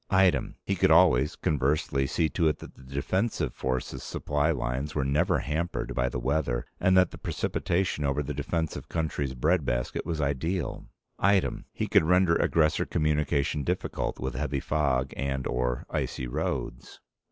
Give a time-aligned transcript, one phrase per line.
[0.09, 0.55] Item.
[0.65, 5.37] He could always, conversely, see to it that the defensive force's supply lines were never
[5.37, 10.87] hampered by the weather and that the precipitation over the defensive country's breadbasket was ideal.
[11.19, 11.65] Item.
[11.71, 16.99] He could render aggressor communication difficult with heavy fog and/or icy roads.